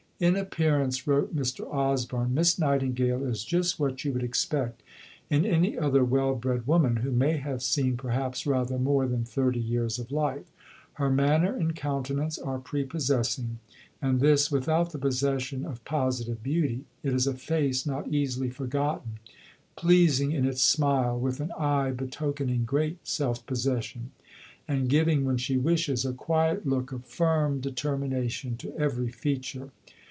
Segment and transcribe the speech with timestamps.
[0.23, 1.67] "In appearance," wrote Mr.
[1.73, 4.83] Osborne, "Miss Nightingale is just what you would expect
[5.31, 9.59] in any other well bred woman, who may have seen perhaps rather more than thirty
[9.59, 10.45] years of life;
[10.93, 13.57] her manner and countenance are prepossessing,
[13.99, 19.13] and this without the possession of positive beauty; it is a face not easily forgotten,
[19.75, 24.11] pleasing in its smile, with an eye betokening great self possession,
[24.67, 29.71] and giving, when she wishes, a quiet look of firm determination to every feature.